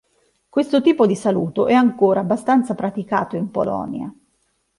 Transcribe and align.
Questo 0.49 0.81
tipo 0.81 1.05
di 1.05 1.15
saluto 1.15 1.67
è 1.67 1.73
ancora 1.73 2.21
abbastanza 2.21 2.73
praticato 2.73 3.35
in 3.35 3.51
Polonia. 3.51 4.11